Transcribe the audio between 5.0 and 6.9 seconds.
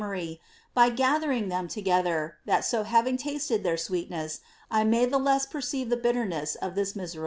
the le^tf perceive the bitterness of